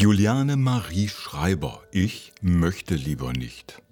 Juliane 0.00 0.56
Marie 0.56 1.10
Schreiber, 1.10 1.82
ich 1.92 2.32
möchte 2.40 2.94
lieber 2.94 3.34
nicht. 3.34 3.82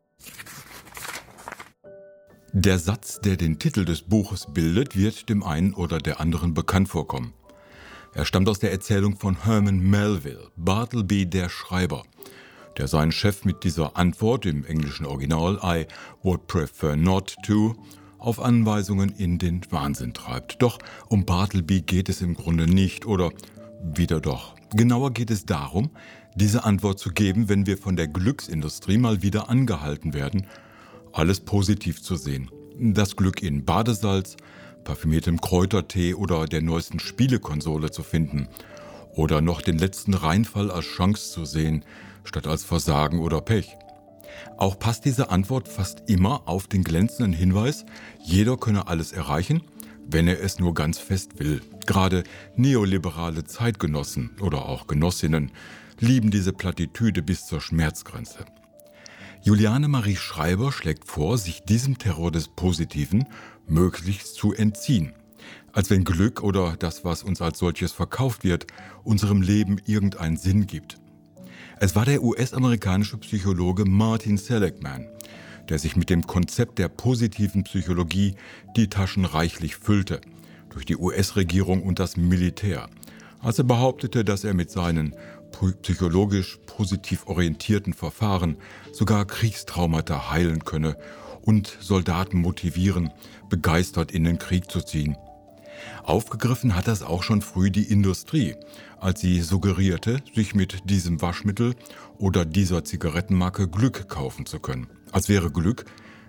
Der 2.54 2.78
Satz, 2.78 3.20
der 3.20 3.36
den 3.36 3.58
Titel 3.58 3.84
des 3.84 4.00
Buches 4.00 4.46
bildet, 4.54 4.96
wird 4.96 5.28
dem 5.28 5.42
einen 5.42 5.74
oder 5.74 5.98
der 5.98 6.18
anderen 6.18 6.54
bekannt 6.54 6.88
vorkommen. 6.88 7.34
Er 8.14 8.24
stammt 8.24 8.48
aus 8.48 8.58
der 8.58 8.72
Erzählung 8.72 9.18
von 9.18 9.44
Herman 9.44 9.80
Melville, 9.80 10.50
Bartleby 10.56 11.26
der 11.26 11.50
Schreiber, 11.50 12.04
der 12.78 12.88
seinen 12.88 13.12
Chef 13.12 13.44
mit 13.44 13.62
dieser 13.62 13.98
Antwort 13.98 14.46
im 14.46 14.64
englischen 14.64 15.04
Original 15.04 15.60
I 15.62 15.84
would 16.22 16.46
prefer 16.46 16.96
not 16.96 17.36
to 17.44 17.76
auf 18.16 18.40
Anweisungen 18.40 19.10
in 19.10 19.36
den 19.36 19.60
Wahnsinn 19.68 20.14
treibt. 20.14 20.62
Doch 20.62 20.78
um 21.08 21.26
Bartleby 21.26 21.82
geht 21.82 22.08
es 22.08 22.22
im 22.22 22.32
Grunde 22.32 22.66
nicht 22.66 23.04
oder 23.04 23.30
wieder 23.82 24.20
doch. 24.20 24.54
Genauer 24.74 25.12
geht 25.12 25.30
es 25.30 25.46
darum, 25.46 25.90
diese 26.34 26.64
Antwort 26.64 26.98
zu 26.98 27.10
geben, 27.10 27.48
wenn 27.48 27.66
wir 27.66 27.78
von 27.78 27.96
der 27.96 28.08
Glücksindustrie 28.08 28.98
mal 28.98 29.22
wieder 29.22 29.48
angehalten 29.48 30.14
werden, 30.14 30.46
alles 31.12 31.40
positiv 31.40 32.02
zu 32.02 32.16
sehen. 32.16 32.50
Das 32.78 33.16
Glück 33.16 33.42
in 33.42 33.64
Badesalz, 33.64 34.36
parfümiertem 34.84 35.40
Kräutertee 35.40 36.14
oder 36.14 36.46
der 36.46 36.62
neuesten 36.62 37.00
Spielekonsole 37.00 37.90
zu 37.90 38.02
finden. 38.02 38.48
Oder 39.14 39.40
noch 39.40 39.62
den 39.62 39.78
letzten 39.78 40.14
Reinfall 40.14 40.70
als 40.70 40.84
Chance 40.84 41.32
zu 41.32 41.44
sehen, 41.44 41.84
statt 42.24 42.46
als 42.46 42.62
Versagen 42.62 43.20
oder 43.20 43.40
Pech. 43.40 43.76
Auch 44.56 44.78
passt 44.78 45.04
diese 45.04 45.30
Antwort 45.30 45.66
fast 45.68 46.08
immer 46.08 46.46
auf 46.46 46.68
den 46.68 46.84
glänzenden 46.84 47.32
Hinweis, 47.32 47.84
jeder 48.22 48.56
könne 48.56 48.86
alles 48.86 49.12
erreichen, 49.12 49.62
wenn 50.08 50.26
er 50.26 50.42
es 50.42 50.58
nur 50.58 50.74
ganz 50.74 50.98
fest 50.98 51.38
will. 51.38 51.60
Gerade 51.86 52.24
neoliberale 52.56 53.44
Zeitgenossen 53.44 54.30
oder 54.40 54.66
auch 54.66 54.86
Genossinnen 54.86 55.52
lieben 56.00 56.30
diese 56.30 56.52
Plattitüde 56.52 57.22
bis 57.22 57.46
zur 57.46 57.60
Schmerzgrenze. 57.60 58.44
Juliane 59.42 59.88
Marie 59.88 60.16
Schreiber 60.16 60.72
schlägt 60.72 61.06
vor, 61.06 61.38
sich 61.38 61.62
diesem 61.62 61.98
Terror 61.98 62.32
des 62.32 62.48
Positiven 62.48 63.26
möglichst 63.66 64.34
zu 64.34 64.52
entziehen. 64.52 65.12
Als 65.72 65.90
wenn 65.90 66.04
Glück 66.04 66.42
oder 66.42 66.76
das, 66.76 67.04
was 67.04 67.22
uns 67.22 67.40
als 67.40 67.58
solches 67.58 67.92
verkauft 67.92 68.42
wird, 68.42 68.66
unserem 69.04 69.42
Leben 69.42 69.78
irgendeinen 69.84 70.36
Sinn 70.36 70.66
gibt. 70.66 70.98
Es 71.78 71.94
war 71.94 72.04
der 72.04 72.22
US-amerikanische 72.22 73.18
Psychologe 73.18 73.84
Martin 73.84 74.36
Seligman, 74.36 75.06
der 75.68 75.78
sich 75.78 75.96
mit 75.96 76.10
dem 76.10 76.26
Konzept 76.26 76.78
der 76.78 76.88
positiven 76.88 77.64
Psychologie 77.64 78.34
die 78.76 78.88
Taschen 78.88 79.24
reichlich 79.24 79.76
füllte– 79.76 80.20
durch 80.70 80.86
die 80.86 80.96
US-Regierung 80.96 81.82
und 81.82 81.98
das 81.98 82.16
Militär, 82.16 82.88
als 83.40 83.58
er 83.58 83.64
behauptete, 83.64 84.24
dass 84.24 84.44
er 84.44 84.54
mit 84.54 84.70
seinen 84.70 85.14
psychologisch 85.82 86.58
positiv 86.66 87.26
orientierten 87.26 87.94
Verfahren 87.94 88.56
sogar 88.92 89.24
Kriegstraumata 89.24 90.30
heilen 90.30 90.64
könne 90.64 90.96
und 91.42 91.76
Soldaten 91.80 92.38
motivieren, 92.38 93.10
begeistert 93.48 94.12
in 94.12 94.24
den 94.24 94.38
Krieg 94.38 94.70
zu 94.70 94.82
ziehen. 94.82 95.16
Aufgegriffen 96.02 96.74
hat 96.74 96.88
das 96.88 97.02
auch 97.02 97.22
schon 97.22 97.42
früh 97.42 97.70
die 97.70 97.90
Industrie, 97.90 98.54
als 98.98 99.20
sie 99.20 99.40
suggerierte, 99.42 100.22
sich 100.34 100.54
mit 100.54 100.90
diesem 100.90 101.20
Waschmittel 101.20 101.74
oder 102.18 102.44
dieser 102.44 102.84
Zigarettenmarke 102.84 103.68
Glück 103.68 104.08
kaufen 104.08 104.46
zu 104.46 104.60
können. 104.60 104.88
Als 105.12 105.28
wäre 105.28 105.50
Glück 105.50 105.84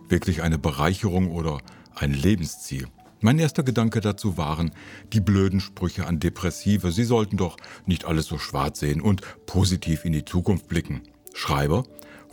wirklich 0.08 0.41
eine 0.41 0.58
Bereicherung 0.58 1.31
oder 1.31 1.59
ein 1.95 2.14
Lebensziel. 2.14 2.88
Mein 3.22 3.38
erster 3.38 3.64
Gedanke 3.64 4.00
dazu 4.00 4.38
waren 4.38 4.72
die 5.11 5.19
blöden 5.19 5.59
Sprüche 5.59 6.08
an 6.08 6.19
Depressive. 6.19 6.91
Sie 6.91 7.03
sollten 7.03 7.36
doch 7.36 7.58
nicht 7.86 8.06
alles 8.06 8.28
so 8.28 8.38
schwarz 8.38 8.80
sehen 8.80 9.02
und 9.02 9.22
positiv 9.45 10.06
in 10.06 10.13
die 10.13 10.23
Zukunft 10.23 10.67
blicken. 10.69 11.02
Schreiber 11.34 11.84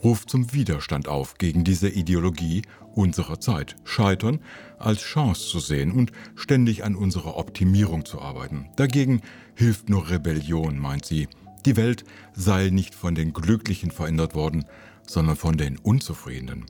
ruft 0.06 0.30
zum 0.30 0.52
Widerstand 0.52 1.08
auf 1.08 1.36
gegen 1.36 1.64
diese 1.64 1.88
Ideologie 1.88 2.62
unserer 2.94 3.40
Zeit. 3.40 3.74
Scheitern 3.82 4.38
als 4.78 5.00
Chance 5.00 5.48
zu 5.48 5.58
sehen 5.58 5.90
und 5.90 6.12
ständig 6.36 6.84
an 6.84 6.94
unserer 6.94 7.36
Optimierung 7.36 8.04
zu 8.04 8.20
arbeiten. 8.20 8.68
Dagegen 8.76 9.20
hilft 9.56 9.88
nur 9.88 10.08
Rebellion, 10.08 10.78
meint 10.78 11.04
sie. 11.04 11.26
Die 11.64 11.76
Welt 11.76 12.04
sei 12.34 12.70
nicht 12.70 12.94
von 12.94 13.16
den 13.16 13.32
Glücklichen 13.32 13.90
verändert 13.90 14.36
worden, 14.36 14.64
sondern 15.08 15.34
von 15.34 15.56
den 15.56 15.76
Unzufriedenen. 15.76 16.66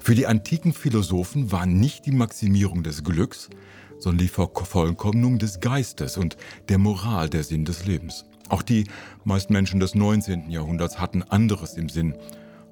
Für 0.00 0.14
die 0.14 0.26
antiken 0.26 0.72
Philosophen 0.72 1.52
war 1.52 1.66
nicht 1.66 2.06
die 2.06 2.12
Maximierung 2.12 2.82
des 2.82 3.04
Glücks, 3.04 3.50
sondern 3.98 4.24
die 4.24 4.32
Vervollkommnung 4.32 5.38
des 5.38 5.60
Geistes 5.60 6.16
und 6.16 6.38
der 6.70 6.78
Moral 6.78 7.28
der 7.28 7.44
Sinn 7.44 7.66
des 7.66 7.84
Lebens. 7.84 8.24
Auch 8.52 8.60
die 8.60 8.84
meisten 9.24 9.54
Menschen 9.54 9.80
des 9.80 9.94
19. 9.94 10.50
Jahrhunderts 10.50 11.00
hatten 11.00 11.22
anderes 11.22 11.72
im 11.78 11.88
Sinn 11.88 12.14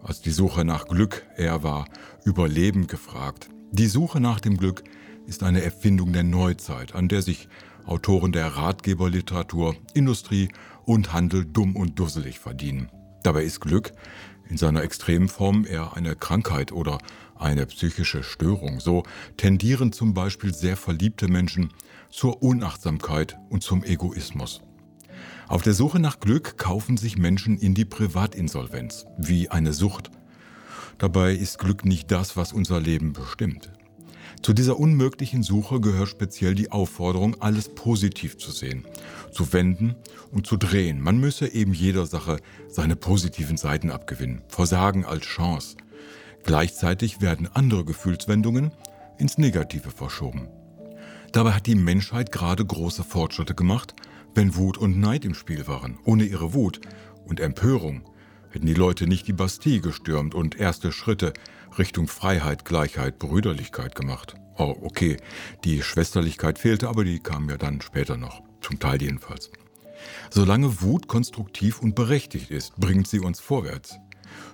als 0.03 0.21
die 0.21 0.31
Suche 0.31 0.63
nach 0.63 0.87
Glück. 0.87 1.25
Er 1.39 1.63
war 1.63 1.87
Überleben 2.23 2.87
gefragt. 2.87 3.49
Die 3.73 3.87
Suche 3.87 4.21
nach 4.21 4.41
dem 4.41 4.59
Glück 4.59 4.85
ist 5.27 5.43
eine 5.43 5.63
Erfindung 5.63 6.13
der 6.13 6.23
Neuzeit, 6.23 6.95
an 6.95 7.09
der 7.09 7.23
sich 7.23 7.49
Autoren 7.87 8.31
der 8.31 8.49
Ratgeberliteratur, 8.49 9.75
Industrie 9.95 10.51
und 10.85 11.15
Handel 11.15 11.47
dumm 11.47 11.77
und 11.77 11.99
dusselig 11.99 12.39
verdienen. 12.41 12.91
Dabei 13.23 13.45
ist 13.45 13.61
Glück 13.61 13.93
in 14.51 14.59
seiner 14.59 14.83
extremen 14.83 15.29
Form 15.29 15.65
eher 15.65 15.97
eine 15.97 16.15
Krankheit 16.15 16.73
oder 16.73 16.99
eine 17.37 17.65
psychische 17.65 18.23
Störung. 18.23 18.81
So 18.81 19.05
tendieren 19.39 19.93
zum 19.93 20.13
Beispiel 20.13 20.53
sehr 20.53 20.77
verliebte 20.77 21.29
Menschen 21.29 21.73
zur 22.11 22.43
Unachtsamkeit 22.43 23.39
und 23.49 23.63
zum 23.63 23.83
Egoismus. 23.83 24.61
Auf 25.49 25.63
der 25.63 25.75
Suche 25.75 25.99
nach 25.99 26.21
Glück 26.21 26.59
kaufen 26.59 26.97
sich 26.97 27.19
Menschen 27.19 27.59
in 27.59 27.75
die 27.75 27.85
Privatinsolvenz, 27.85 29.07
wie 29.19 29.51
eine 29.51 29.73
Sucht. 29.73 30.11
Dabei 30.99 31.33
ist 31.33 31.59
Glück 31.59 31.85
nicht 31.85 32.11
das, 32.11 32.37
was 32.37 32.53
unser 32.53 32.81
Leben 32.81 33.13
bestimmt. 33.13 33.73
Zu 34.43 34.55
dieser 34.55 34.79
unmöglichen 34.79 35.43
Suche 35.43 35.81
gehört 35.81 36.09
speziell 36.09 36.55
die 36.55 36.73
Aufforderung, 36.73 37.37
alles 37.41 37.75
positiv 37.75 38.39
zu 38.39 38.51
sehen, 38.51 38.87
zu 39.33 39.53
wenden 39.53 39.97
und 40.31 40.47
zu 40.47 40.57
drehen. 40.57 41.01
Man 41.01 41.19
müsse 41.19 41.53
eben 41.53 41.75
jeder 41.75 42.07
Sache 42.07 42.39
seine 42.69 42.97
positiven 42.97 43.59
Seiten 43.59 43.91
abgewinnen, 43.91 44.43
Versagen 44.49 45.05
als 45.05 45.27
Chance. 45.27 45.77
Gleichzeitig 46.43 47.21
werden 47.21 47.49
andere 47.53 47.85
Gefühlswendungen 47.85 48.73
ins 49.19 49.37
Negative 49.37 49.91
verschoben. 49.91 50.49
Dabei 51.33 51.53
hat 51.53 51.67
die 51.67 51.75
Menschheit 51.75 52.33
gerade 52.33 52.65
große 52.65 53.05
Fortschritte 53.05 53.55
gemacht, 53.55 53.95
wenn 54.35 54.57
Wut 54.57 54.79
und 54.79 54.99
Neid 54.99 55.25
im 55.25 55.35
Spiel 55.35 55.67
waren. 55.67 55.99
Ohne 56.05 56.25
ihre 56.25 56.55
Wut 56.55 56.81
und 57.27 57.41
Empörung 57.41 58.03
hätten 58.51 58.67
die 58.67 58.75
Leute 58.75 59.07
nicht 59.07 59.27
die 59.29 59.33
Bastille 59.33 59.81
gestürmt 59.81 60.35
und 60.35 60.59
erste 60.59 60.93
Schritte 60.93 61.33
Richtung 61.79 62.09
Freiheit, 62.09 62.65
Gleichheit, 62.65 63.19
Brüderlichkeit 63.19 63.95
gemacht. 63.95 64.35
Oh, 64.59 64.77
okay, 64.83 65.17
die 65.65 65.83
Schwesterlichkeit 65.83 66.59
fehlte, 66.59 66.89
aber 66.89 67.05
die 67.05 67.21
kam 67.21 67.49
ja 67.49 67.57
dann 67.57 67.81
später 67.81 68.17
noch, 68.17 68.43
zum 68.61 68.79
Teil 68.79 69.01
jedenfalls. 69.01 69.51
Solange 70.31 70.83
Wut 70.83 71.09
konstruktiv 71.09 71.81
und 71.81 71.95
berechtigt 71.95 72.51
ist, 72.51 72.77
bringt 72.77 73.07
sie 73.07 73.21
uns 73.21 73.41
vorwärts. 73.41 73.97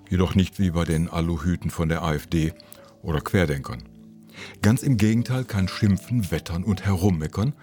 Jedoch 0.08 0.34
nicht 0.34 0.58
wie 0.58 0.70
bei 0.70 0.84
den 0.84 1.08
Aluhüten 1.08 1.70
von 1.70 1.88
der 1.88 2.02
AfD 2.02 2.52
oder 3.02 3.20
Querdenkern. 3.20 3.82
Ganz 4.62 4.82
im 4.82 4.96
Gegenteil 4.96 5.44
kann 5.44 5.68
Schimpfen, 5.68 6.30
Wettern 6.30 6.64
und 6.64 6.84
Herummeckern 6.84 7.54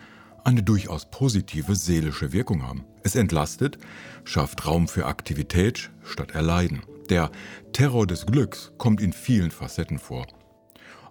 eine 0.43 0.63
durchaus 0.63 1.09
positive 1.09 1.75
seelische 1.75 2.33
Wirkung 2.33 2.63
haben. 2.63 2.85
Es 3.03 3.15
entlastet, 3.15 3.77
schafft 4.23 4.65
Raum 4.65 4.87
für 4.87 5.05
Aktivität 5.05 5.91
statt 6.03 6.31
Erleiden. 6.31 6.81
Der 7.09 7.31
Terror 7.73 8.07
des 8.07 8.25
Glücks 8.25 8.71
kommt 8.77 9.01
in 9.01 9.13
vielen 9.13 9.51
Facetten 9.51 9.99
vor. 9.99 10.27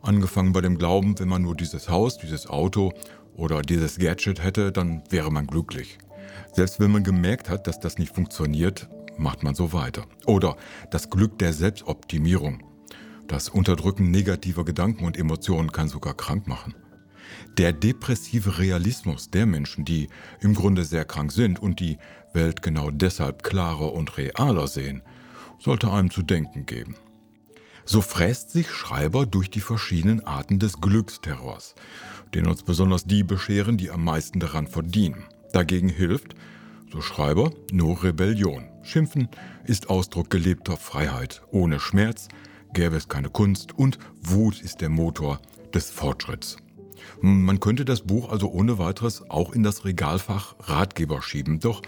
Angefangen 0.03 0.53
bei 0.53 0.61
dem 0.61 0.79
Glauben, 0.79 1.19
wenn 1.19 1.29
man 1.29 1.43
nur 1.43 1.55
dieses 1.55 1.89
Haus, 1.89 2.19
dieses 2.19 2.47
Auto 2.47 2.93
oder 3.37 3.63
dieses 3.63 3.99
Gadget 3.99 4.43
hätte, 4.43 4.73
dann 4.73 5.03
wäre 5.11 5.31
man 5.31 5.47
glücklich. 5.47 5.99
Selbst 6.53 6.81
wenn 6.81 6.91
man 6.91 7.05
gemerkt 7.05 7.49
hat, 7.49 7.67
dass 7.67 7.81
das 7.81 7.99
nicht 7.99 8.15
funktioniert, 8.15 8.89
macht 9.17 9.43
man 9.43 9.55
so 9.55 9.73
weiter. 9.73 10.07
Oder 10.27 10.57
das 10.91 11.11
Glück 11.11 11.39
der 11.39 11.53
Selbstoptimierung. 11.53 12.63
Das 13.29 13.49
Unterdrücken 13.49 14.11
negativer 14.11 14.65
Gedanken 14.65 15.05
und 15.05 15.17
Emotionen 15.17 15.73
kann 15.73 15.89
sogar 15.89 16.15
krank 16.15 16.47
machen. 16.47 16.75
Der 17.59 17.73
depressive 17.73 18.59
Realismus 18.59 19.31
der 19.31 19.47
Menschen, 19.47 19.85
die 19.85 20.09
im 20.41 20.55
Grunde 20.55 20.85
sehr 20.85 21.05
krank 21.05 21.33
sind 21.33 21.61
und 21.61 21.81
die 21.81 21.99
Welt 22.33 22.63
genau 22.63 22.91
deshalb 22.91 23.43
klarer 23.43 23.93
und 23.93 24.17
realer 24.17 24.69
sehen, 24.69 25.03
sollte 25.59 25.91
einem 25.91 26.11
zu 26.11 26.23
denken 26.23 26.67
geben. 26.67 26.97
So 27.85 28.01
fräst 28.01 28.51
sich 28.51 28.71
Schreiber 28.71 29.27
durch 29.27 29.51
die 29.51 29.61
verschiedenen 29.61 30.25
Arten 30.25 30.59
des 30.59 30.81
Glücksterrors, 30.81 31.75
den 32.35 32.47
uns 32.47 32.63
besonders 32.63 33.05
die 33.05 33.25
bescheren, 33.25 33.77
die 33.77 33.91
am 33.91 34.05
meisten 34.05 34.41
daran 34.41 34.67
verdienen. 34.67 35.25
Dagegen 35.53 35.89
hilft, 35.89 36.35
so 36.93 37.01
Schreiber, 37.01 37.53
nur 37.73 38.03
Rebellion. 38.05 38.69
Schimpfen 38.83 39.29
ist 39.65 39.91
Ausdruck 39.91 40.31
gelebter 40.31 40.77
Freiheit. 40.77 41.43
Ohne 41.51 41.81
Schmerz 41.81 42.29
gäbe 42.73 42.97
es 42.97 43.09
keine 43.09 43.31
Kunst 43.31 43.73
und 43.73 43.99
Wut 44.21 44.61
ist 44.61 44.81
der 44.81 44.91
Motor 44.91 45.41
des 45.75 45.91
Fortschritts. 45.91 46.57
Man 47.21 47.61
könnte 47.61 47.85
das 47.85 48.03
Buch 48.03 48.31
also 48.31 48.51
ohne 48.51 48.79
weiteres 48.79 49.29
auch 49.31 49.53
in 49.53 49.63
das 49.63 49.85
Regalfach 49.85 50.55
Ratgeber 50.61 51.23
schieben, 51.23 51.61
doch 51.61 51.83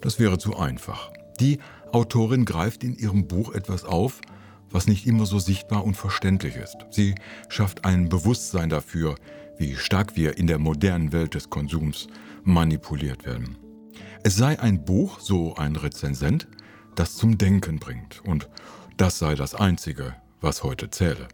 das 0.00 0.18
wäre 0.18 0.38
zu 0.38 0.56
einfach. 0.56 1.10
Die 1.40 1.58
Autorin 1.92 2.44
greift 2.44 2.84
in 2.84 2.96
ihrem 2.96 3.26
Buch 3.26 3.54
etwas 3.54 3.84
auf, 3.84 4.20
was 4.70 4.86
nicht 4.86 5.06
immer 5.06 5.26
so 5.26 5.38
sichtbar 5.38 5.84
und 5.84 5.96
verständlich 5.96 6.56
ist. 6.56 6.76
Sie 6.90 7.14
schafft 7.48 7.84
ein 7.84 8.08
Bewusstsein 8.08 8.68
dafür, 8.68 9.14
wie 9.56 9.76
stark 9.76 10.16
wir 10.16 10.36
in 10.36 10.46
der 10.46 10.58
modernen 10.58 11.12
Welt 11.12 11.34
des 11.34 11.48
Konsums 11.48 12.08
manipuliert 12.42 13.24
werden. 13.24 13.56
Es 14.24 14.36
sei 14.36 14.58
ein 14.58 14.84
Buch, 14.84 15.20
so 15.20 15.54
ein 15.54 15.76
Rezensent, 15.76 16.48
das 16.94 17.14
zum 17.16 17.38
Denken 17.38 17.78
bringt. 17.78 18.22
Und 18.24 18.48
das 18.96 19.18
sei 19.18 19.34
das 19.34 19.54
Einzige, 19.54 20.14
was 20.40 20.62
heute 20.62 20.90
zähle. 20.90 21.28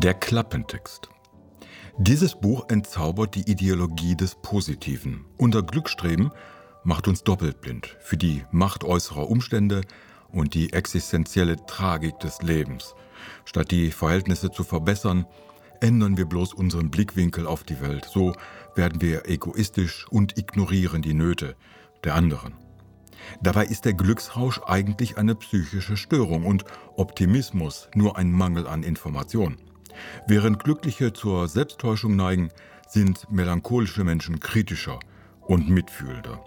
Der 0.00 0.14
Klappentext. 0.14 1.08
Dieses 1.98 2.36
Buch 2.36 2.66
entzaubert 2.68 3.34
die 3.34 3.50
Ideologie 3.50 4.14
des 4.14 4.36
Positiven. 4.36 5.24
Unser 5.38 5.64
Glückstreben 5.64 6.30
macht 6.84 7.08
uns 7.08 7.24
doppelt 7.24 7.60
blind 7.60 7.96
für 7.98 8.16
die 8.16 8.44
Macht 8.52 8.84
äußerer 8.84 9.28
Umstände 9.28 9.80
und 10.30 10.54
die 10.54 10.72
existenzielle 10.72 11.56
Tragik 11.66 12.20
des 12.20 12.42
Lebens. 12.42 12.94
Statt 13.44 13.72
die 13.72 13.90
Verhältnisse 13.90 14.52
zu 14.52 14.62
verbessern, 14.62 15.26
ändern 15.80 16.16
wir 16.16 16.26
bloß 16.26 16.54
unseren 16.54 16.92
Blickwinkel 16.92 17.44
auf 17.44 17.64
die 17.64 17.80
Welt. 17.80 18.04
So 18.08 18.34
werden 18.76 19.00
wir 19.00 19.28
egoistisch 19.28 20.06
und 20.10 20.38
ignorieren 20.38 21.02
die 21.02 21.14
Nöte 21.14 21.56
der 22.04 22.14
anderen. 22.14 22.54
Dabei 23.42 23.64
ist 23.64 23.84
der 23.84 23.94
Glücksrausch 23.94 24.60
eigentlich 24.64 25.18
eine 25.18 25.34
psychische 25.34 25.96
Störung 25.96 26.46
und 26.46 26.64
Optimismus 26.94 27.88
nur 27.96 28.16
ein 28.16 28.30
Mangel 28.30 28.68
an 28.68 28.84
Information. 28.84 29.56
Während 30.26 30.62
Glückliche 30.62 31.12
zur 31.12 31.48
Selbsttäuschung 31.48 32.16
neigen, 32.16 32.50
sind 32.88 33.30
melancholische 33.30 34.04
Menschen 34.04 34.40
kritischer 34.40 34.98
und 35.40 35.68
mitfühlender. 35.68 36.40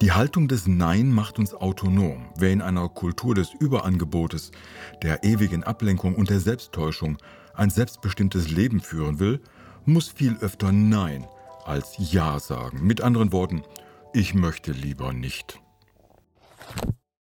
Die 0.00 0.12
Haltung 0.12 0.48
des 0.48 0.66
Nein 0.66 1.12
macht 1.12 1.38
uns 1.38 1.54
autonom. 1.54 2.26
Wer 2.36 2.50
in 2.52 2.60
einer 2.60 2.88
Kultur 2.88 3.34
des 3.34 3.52
Überangebotes, 3.54 4.50
der 5.02 5.22
ewigen 5.22 5.62
Ablenkung 5.62 6.16
und 6.16 6.28
der 6.28 6.40
Selbsttäuschung 6.40 7.18
ein 7.54 7.70
selbstbestimmtes 7.70 8.50
Leben 8.50 8.80
führen 8.80 9.20
will, 9.20 9.40
muss 9.84 10.08
viel 10.08 10.36
öfter 10.40 10.72
Nein 10.72 11.26
als 11.64 11.94
Ja 11.98 12.40
sagen. 12.40 12.84
Mit 12.84 13.00
anderen 13.00 13.32
Worten, 13.32 13.62
ich 14.12 14.34
möchte 14.34 14.72
lieber 14.72 15.12
nicht. 15.12 15.60